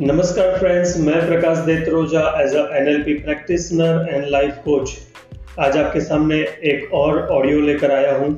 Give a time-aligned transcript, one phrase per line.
[0.00, 4.90] नमस्कार फ्रेंड्स मैं Prakash Detroja as a NLP practitioner and life coach
[5.58, 6.36] आज आपके सामने
[6.72, 8.30] एक और ऑडियो लेकर आया हूँ।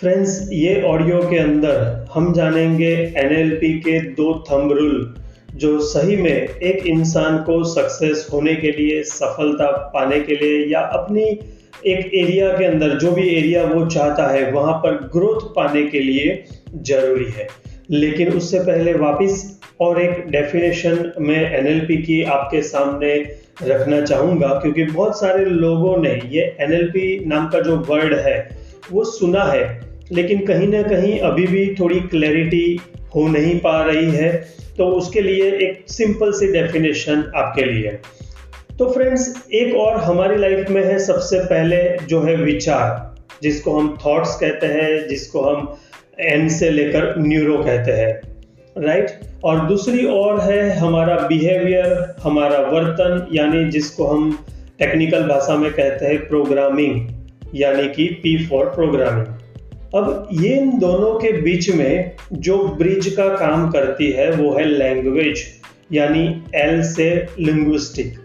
[0.00, 5.14] फ्रेंड्स ये ऑडियो के अंदर हम जानेंगे एनएलपी के दो थंब रूल
[5.54, 10.80] जो सही में एक इंसान को सक्सेस होने के लिए, सफलता पाने के लिए या
[11.00, 15.82] अपनी एक एरिया के अंदर जो भी एरिया वो चाहता है, वहाँ पर ग्रोथ पाने
[15.86, 17.48] के लिए ज़रूरी है।
[17.88, 19.44] लेकिन उससे पहले वापस
[19.80, 23.14] और एक डेफिनेशन में एनएलपी की आपके सामने
[23.62, 28.36] रखना चाहूँगा, क्योंकि बहुत सारे लोगों ने ये एनएलपी नाम का जो वर्ड है,
[28.92, 29.64] वो सुना है,
[30.12, 32.80] लेकिन कहीं ना कहीं अभी भी थोड़ी क्लैरिटी
[33.14, 34.32] हो नहीं पा रही है
[34.78, 37.90] तो उसके लिए एक सिंपल सी डेफिनेशन आपके लिए।
[38.78, 43.96] तो फ्रेंड्स एक और हमारी लाइफ में है सबसे पहले जो है विचार, जिसको हम
[44.06, 45.76] थॉट्स कहते हैं, जिसको हम
[46.20, 49.10] एन से लेकर न्यूरो कहते हैं राइट
[49.44, 54.30] और दूसरी और है हमारा बिहेवियर हमारा वर्तन, यानी जिसको हम
[54.78, 57.08] टेक्निकल भाषा में कहते हैं प्रोग्रामिंग
[57.54, 59.26] यानी कि पी फॉर प्रोग्रामिंग
[59.94, 64.64] अब ये इन दोनों के बीच में जो ब्रिज का काम करती है, वो है
[64.64, 65.44] लैंग्वेज
[65.92, 67.10] यानी एल से
[67.40, 68.18] लिंग्विस्टिक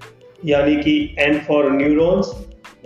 [0.45, 2.31] यानी कि N for neurons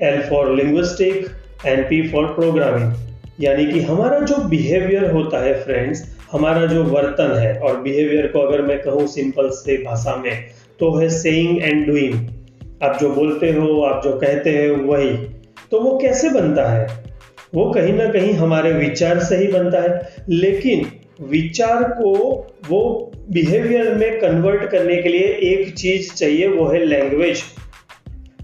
[0.04, 1.28] L for linguistic
[1.66, 3.07] and P for programming
[3.42, 8.40] यानी कि हमारा जो बिहेवियर होता है फ्रेंड्स हमारा जो वर्तन है, और बिहेवियर को
[8.40, 10.46] अगर मैं कहूँ सिंपल से भाषा में
[10.80, 12.14] तो है सेइंग एंड डूइंग
[12.84, 15.10] आप जो बोलते हो, आप जो कहते हैं, वही।
[15.72, 17.04] तो वो कैसे बनता है?
[17.56, 20.86] वो कहीं ना कहीं हमारे विचार से ही बनता है। लेकिन
[21.22, 27.42] विचार को वो बिहेवियर में कन्वर्ट करने के लिए एक चीज़ चाहिए, वो है लैंग्वेज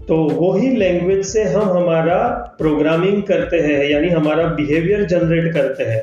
[0.08, 2.16] तो वही लैंग्वेज से हम हमारा
[2.58, 6.02] प्रोग्रामिंग करते हैं, यानी हमारा बिहेवियर जनरेट करते हैं।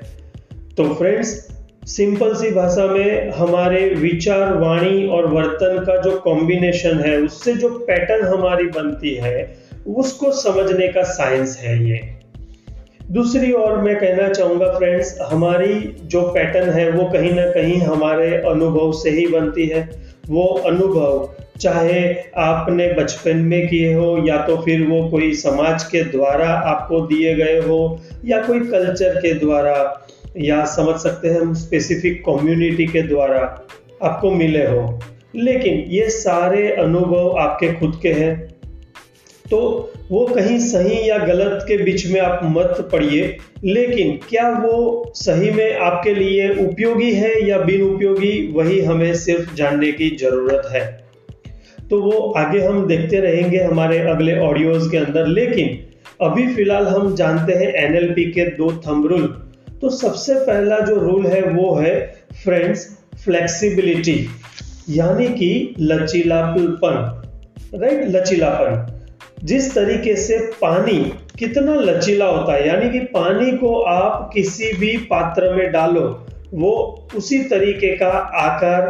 [0.78, 1.48] तो फ्रेंड्स
[1.86, 7.70] सिंपल सी भाषा में हमारे विचार, वाणी और वर्तन का जो कॉम्बिनेशन है, उससे जो
[7.70, 9.58] पैटर्न हमारी बनती है,
[9.88, 12.02] उसको समझने का साइंस है ये।
[13.12, 18.36] दूसरी ओर मैं कहना चाहूँगा फ्रेंड्स हमारी जो पैटर्न है, वो कहीं ना कहीं हमारे
[18.38, 24.58] अनुभव से ही बनती है। वो अनुभव, चाहे आपने बचपन में किए हो, या तो
[24.58, 30.08] फिर वो कोई समाज के द्वारा आपको दिए गए हो, या कोई कल्चर के द्वारा,
[30.38, 33.68] या समझ सकते हैं हम स्पेसिफिक कम्युनिटी के द्वारा
[34.04, 35.00] आपको मिले हो।
[35.36, 38.52] लेकिन ये सारे अनुभव आपके खुद के हैं।
[39.52, 45.12] तो वो कहीं सही या गलत के बीच में आप मत पड़िए। लेकिन क्या वो
[45.16, 50.70] सही में आपके लिए उपयोगी है या बिन उपयोगी वही हमें सिर्फ़ जानने की ज़रूरत
[50.72, 50.84] है।
[51.90, 55.78] तो वो आगे हम देखते रहेंगे हमारे अगले ऑडियोज के अंदर। लेकिन
[56.22, 59.28] अभी फ़िलहाल हम जानते हैं एनएलपी के दो थंब रूल
[59.82, 61.94] तो सबसे पहला जो रूल है वो है
[62.44, 62.88] फ्रेंड्स
[63.24, 64.18] फ्लेक्सिबिलिटी
[64.90, 66.98] यानी कि लचीलापन।
[67.76, 69.01] राइट लचीलापन।
[69.44, 70.98] जिस तरीके से पानी
[71.40, 76.74] कितना लचीला होता है, यानी कि पानी को आप किसी भी पात्र में डालो, वो
[77.16, 78.10] उसी तरीके का
[78.40, 78.84] आकार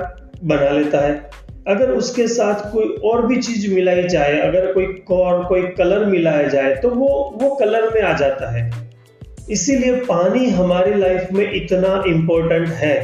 [0.44, 1.30] बना लेता है।
[1.68, 6.48] अगर उसके साथ कोई और भी चीज़ मिलाई जाए, अगर कोई और कोई कलर मिलाया
[6.48, 7.08] जाए तो वो
[7.42, 8.72] वो कलर में आ जाता है।
[9.50, 12.96] इसीलिए पानी हमारी लाइफ में इतना इम्पोर्टेंट है।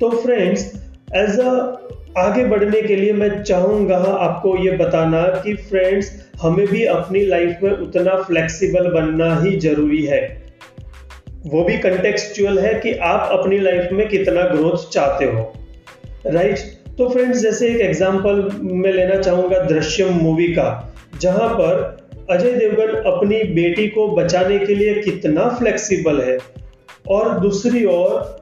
[0.00, 0.72] तो फ्रेंड्स
[1.14, 1.50] एज अ
[2.18, 6.10] आगे बढ़ने के लिए मैं चाहूँगा आपको ये बताना कि फ्रेंड्स
[6.42, 10.20] हमें भी अपनी लाइफ में उतना फ्लेक्सिबल बनना ही ज़रूरी है।
[11.46, 15.52] वो भी कंटेक्सचुअल है कि आप अपनी लाइफ में कितना ग्रोथ चाहते हो।
[16.26, 16.96] Right right?
[16.98, 21.96] तो फ्रेंड्स जैसे एक एग्जांपल मैं लेना चाहूँगा दृश्यम मूवी का, जहाँ पर
[22.30, 26.38] अजय देवगन अपनी बेटी को बचाने के लिए कितना फ्लेक्सिबल है।
[27.08, 28.40] और दूसरी ओर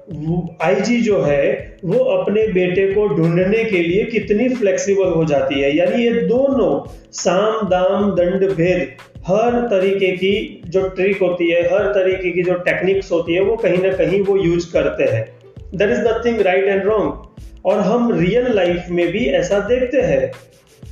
[0.62, 5.76] आईजी जो है, वो अपने बेटे को ढूँढने के लिए कितनी फ्लेक्सिबल हो जाती है?
[5.76, 8.88] यानी ये दोनों साम, दाम, दंड, भेद,
[9.26, 13.56] हर तरीके की जो ट्रिक होती है, हर तरीके की जो टेक्निक्स होती है, वो
[13.56, 15.34] कहीं ना कहीं वो यूज़ करते हैं।
[15.74, 17.22] There is nothing right and wrong
[17.64, 20.32] और हम रियल लाइफ में भी ऐसा देखते हैं।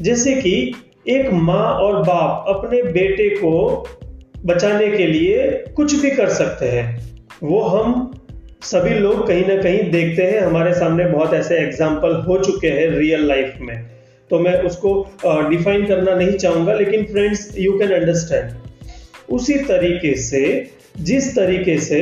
[0.01, 0.75] जैसे कि
[1.09, 3.87] एक माँ और बाप अपने बेटे को
[4.45, 7.11] बचाने के लिए कुछ भी कर सकते हैं।
[7.43, 8.11] वो हम
[8.63, 12.89] सभी लोग कहीं ना कहीं देखते हैं, हमारे सामने बहुत ऐसे एग्ज़ाम्पल हो चुके हैं
[12.91, 13.77] रियल लाइफ में।
[14.31, 14.91] तो मैं उसको
[15.51, 20.71] डिफाइन करना नहीं चाहूँगा, लेकिन फ्रेंड्स यू कैन अंडरस्टैंड उसी तरीके से,
[21.01, 22.01] जिस तरीके से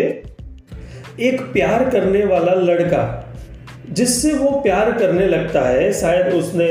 [1.20, 3.04] एक प्यार करने वाला लड़का,
[3.90, 6.68] जिससे वो प्यार करने लगता है, शायद उसने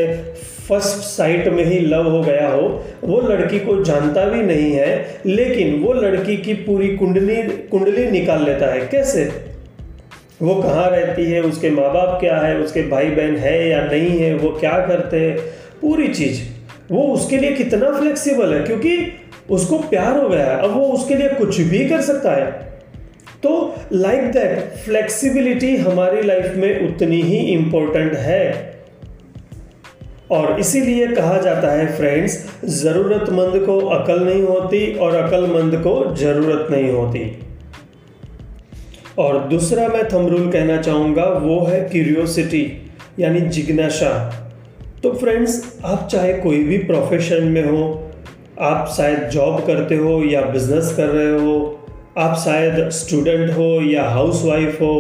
[0.69, 5.19] फ़र्स्ट साइट में ही लव हो गया हो, वो लड़की को जानता भी नहीं है,
[5.25, 9.31] लेकिन वो लड़की की पूरी कुंडली कुंडली निकाल लेता है। कैसे?
[10.41, 11.41] वो कहाँ रहती है?
[11.41, 12.57] उसके माँ बाप क्या है?
[12.57, 14.35] उसके भाई बहन है या नहीं है?
[14.35, 15.37] वो क्या करते हैं?
[15.81, 16.41] पूरी चीज़।
[16.91, 18.63] वो उसके लिए कितना फ्लेक्सिबल है?
[18.63, 19.13] क्योंकि
[19.49, 22.51] उसको प्यार हो गया है। अब वो उसके लिए कुछ भी कर सकता है।
[23.43, 28.76] तो लाइक दैट फ्लेक्सिबिलिटी हमारी लाइफ में उतनी ही इंपॉर्टेंट है।
[30.31, 32.33] और इसीलिए कहा जाता है फ्रेंड्स
[32.75, 37.21] ज़रूरतमंद को अकल नहीं होती और अकलमंद को ज़रूरत नहीं होती।
[39.19, 42.65] और दूसरा मैं थम रूल कहना चाहूँगा, वो है क्यूरियोसिटी
[43.19, 44.11] यानी जिज्ञासा।
[45.03, 48.11] तो फ्रेंड्स आप चाहे कोई भी प्रोफेशन में हो,
[48.61, 51.55] आप शायद जॉब करते हो या बिज़नेस कर रहे हो,
[52.17, 54.93] आप शायद स्टूडेंट हो या हाउस वाइफ हो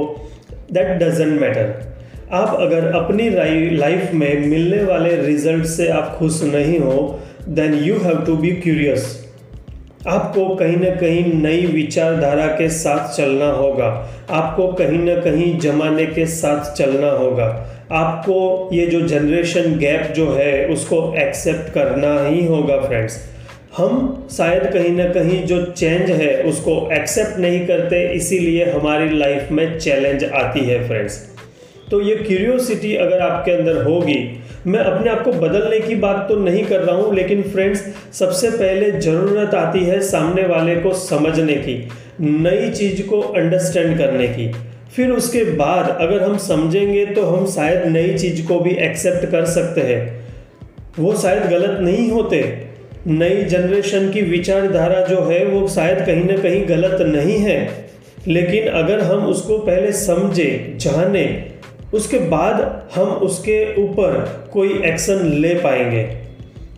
[0.71, 1.96] दैट डजेंट मैटर
[2.33, 3.29] आप अगर अपनी
[3.77, 7.19] लाइफ में मिलने वाले रिज़ल्ट से आप खुश नहीं हो
[7.49, 9.05] then you have to be curious
[10.07, 13.87] आपको कहीं ना कहीं नई विचारधारा के साथ चलना होगा।
[14.31, 17.45] आपको कहीं ना कहीं जमाने के साथ चलना होगा।
[17.91, 23.17] आपको ये जो जनरेशन गैप जो है, उसको एक्सेप्ट करना ही होगा फ्रेंड्स
[23.77, 29.51] हम शायद कहीं ना कहीं जो चेंज है, उसको एक्सेप्ट नहीं करते, इसीलिए हमारी लाइफ
[29.51, 31.19] में चैलेंज आती है फ्रेंड्स
[31.91, 34.17] तो ये क्यूरियोसिटी अगर आपके अंदर होगी,
[34.67, 38.49] मैं अपने आप को बदलने की बात तो नहीं कर रहा हूँ, लेकिन फ्रेंड्स सबसे
[38.49, 41.75] पहले ज़रूरत आती है सामने वाले को समझने की,
[42.21, 44.51] नई चीज़ को अंडरस्टैंड करने की।
[44.95, 49.45] फिर उसके बाद अगर हम समझेंगे तो हम शायद नई चीज़ को भी एक्सेप्ट कर
[49.45, 50.25] सकते हैं।
[50.99, 52.41] वो शायद गलत नहीं होते।
[53.07, 57.59] नई जनरेशन की विचारधारा जो है, वो शायद कहीं ना कहीं गलत नहीं है।
[58.27, 61.23] लेकिन अगर हम उसको पहले समझे, जाने
[61.93, 62.61] उसके बाद
[62.95, 64.19] हम उसके ऊपर
[64.53, 66.03] कोई एक्शन ले पाएँगे।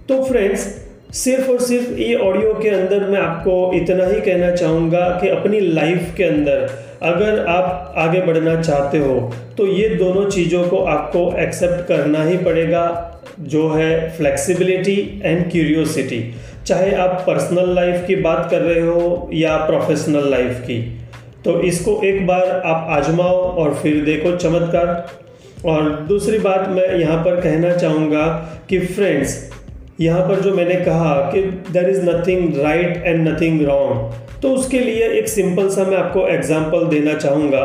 [0.09, 0.67] तो फ्रेंड्स
[1.13, 5.59] सिर्फ़ और सिर्फ़ ये ऑडियो के अंदर मैं आपको इतना ही कहना चाहूँगा कि अपनी
[5.59, 6.69] लाइफ के अंदर
[7.03, 9.15] अगर आप आगे बढ़ना चाहते हो
[9.57, 12.85] तो ये दोनों चीज़ों को आपको एक्सेप्ट करना ही पड़ेगा,
[13.39, 16.23] जो है फ्लेक्सिबिलिटी एंड क्यूरियोसिटी
[16.65, 20.79] चाहे आप पर्सनल लाइफ की बात कर रहे हो या प्रोफेशनल लाइफ की।
[21.45, 24.87] तो इसको एक बार आप आजमाओ और फिर देखो चमत्कार।
[25.65, 28.25] और दूसरी बात मैं यहाँ पर कहना चाहूँगा
[28.69, 29.37] कि फ्रेंड्स
[30.01, 31.41] यहाँ पर जो मैंने कहा कि
[31.71, 36.27] there is nothing right and nothing wrong तो उसके लिए एक सिंपल सा मैं आपको
[36.27, 37.63] एग्ज़ाम्पल देना चाहूँगा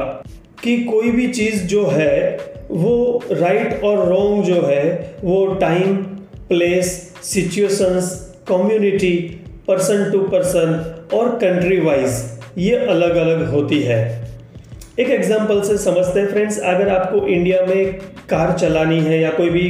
[0.62, 2.36] कि कोई भी चीज़ जो है,
[2.70, 5.96] वो राइट और रॉन्ग जो है, वो time
[6.48, 6.90] place
[7.22, 8.10] situations
[8.48, 9.16] community
[9.68, 10.72] person to person
[11.16, 12.10] और कंट्री वाइज
[12.58, 14.02] ये अलग अलग होती है।
[14.98, 17.92] एक एग्ज़ाम्पल से समझते हैं फ्रेंड्स अगर आपको इंडिया में
[18.28, 19.62] कार चलानी है या कोई भी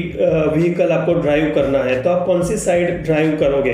[0.53, 3.73] व्हीकल आपको ड्राइव करना है तो आप कौन सी साइड ड्राइव करोगे?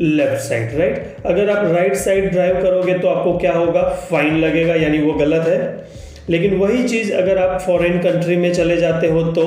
[0.00, 3.82] लेफ़्ट साइड राइट अगर आप राइट साइड ड्राइव करोगे तो आपको क्या होगा?
[4.10, 5.86] फाइन लगेगा, यानी वो गलत है।
[6.30, 9.44] लेकिन वही चीज़ अगर आप फॉरेन कंट्री में चले जाते हो तो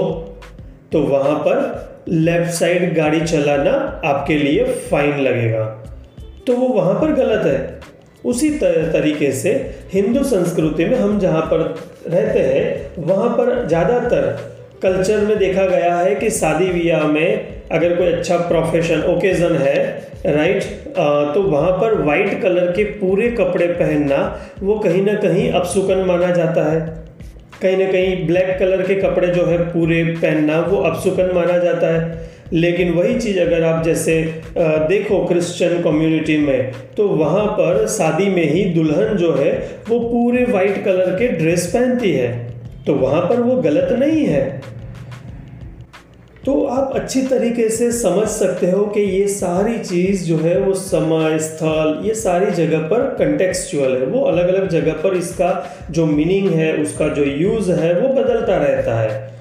[0.92, 3.72] तो वहाँ पर लेफ़्ट साइड गाड़ी चलाना
[4.06, 5.66] आपके लिए फाइन लगेगा।
[6.48, 7.91] तो वो वहाँ पर गलत है।
[8.24, 9.52] उसी तरीके से
[9.94, 11.60] हिंदू संस्कृति में हम जहाँ पर
[12.08, 14.28] रहते हैं, वहाँ पर ज़्यादातर
[14.84, 19.76] कल्चर में देखा गया है कि शादी ब्याह में अगर कोई अच्छा प्रोफेशन ओकेज़न है
[20.28, 20.64] राइट
[21.34, 24.18] तो वहाँ पर वाइट कलर के पूरे कपड़े पहनना
[24.62, 26.80] वो कहीं ना कहीं अपसुकन माना जाता है।
[27.62, 31.88] कहीं ना कहीं ब्लैक कलर के कपड़े जो है, पूरे पहनना वो अपसुकन माना जाता
[31.88, 34.22] है। लेकिन वही चीज़ अगर आप जैसे
[34.58, 39.52] देखो क्रिश्चियन कम्युनिटी में तो वहाँ पर शादी में ही दुल्हन जो है,
[39.90, 42.52] वो पूरे वाइट कलर के ड्रेस पहनती है।
[42.86, 44.62] तो वहाँ पर वो गलत नहीं है।
[46.46, 50.74] तो आप अच्छी तरीके से समझ सकते हो कि ये सारी चीज़ जो है, वो
[50.74, 56.06] समय, स्थल, ये सारी जगह पर कंटेक्चुअल है। वो अलग अलग जगह पर इसका जो
[56.06, 59.32] मीनिंग है, उसका जो यूज़ है, वो बदलता रहता है।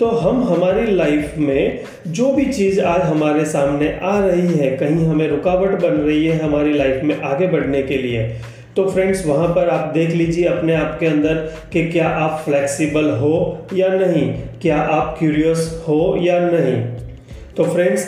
[0.00, 5.06] तो हम हमारी लाइफ में जो भी चीज़ आज हमारे सामने आ रही है, कहीं
[5.06, 8.26] हमें रुकावट बन रही है हमारी लाइफ में आगे बढ़ने के लिए
[8.76, 11.34] तो फ्रेंड्स वहाँ पर आप देख लीजिए अपने आप के अंदर
[11.72, 13.36] कि क्या आप फ्लेक्सिबल हो
[13.74, 14.26] या नहीं,
[14.62, 16.74] क्या आप क्यूरियस हो या नहीं।
[17.56, 18.06] तो फ्रेंड्स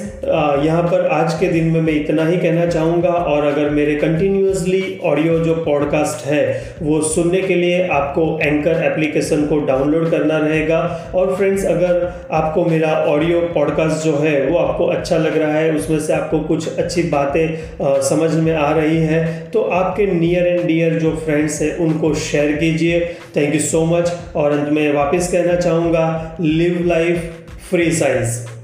[0.64, 4.80] यहाँ पर आज के दिन में मैं इतना ही कहना चाहूँगा और अगर मेरे कंटिन्यूसली
[5.04, 6.42] ऑडियो जो पॉडकास्ट है,
[6.82, 10.80] वो सुनने के लिए आपको एंकर एप्लीकेशन को डाउनलोड करना रहेगा।
[11.14, 15.74] और फ्रेंड्स अगर आपको मेरा ऑडियो पॉडकास्ट जो है, वो आपको अच्छा लग रहा है,
[15.74, 20.66] उसमें से आपको कुछ अच्छी बातें समझ में आ रही हैं तो आपके नियर एंड
[20.66, 23.00] डियर जो फ्रेंड्स हैं, उनको शेयर कीजिए।
[23.36, 27.32] थैंक यू सो मच और अंत में वापस कहना चाहूँगा लिव लाइफ
[27.70, 28.55] फ्री साइज़